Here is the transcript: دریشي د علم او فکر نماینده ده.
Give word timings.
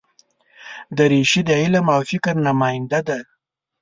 دریشي 0.97 1.41
د 1.47 1.51
علم 1.61 1.85
او 1.95 2.01
فکر 2.09 2.35
نماینده 2.47 2.99
ده. 3.07 3.17